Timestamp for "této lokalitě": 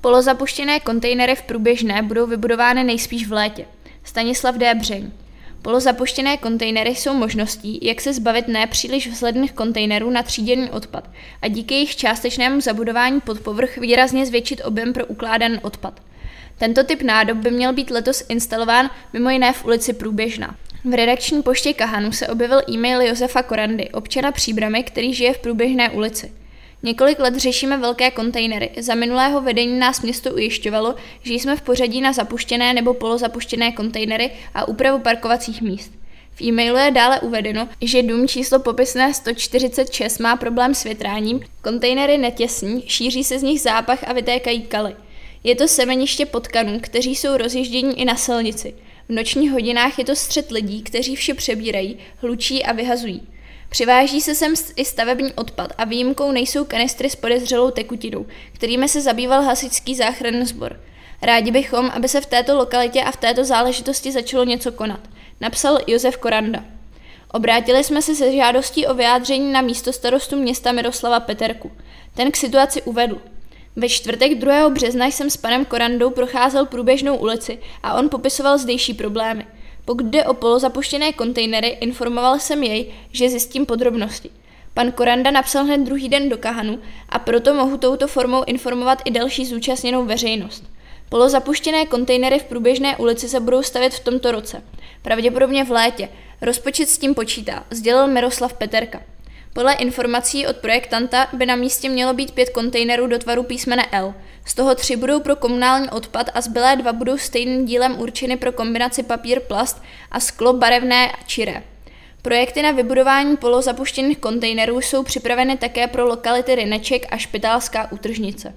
62.26-63.02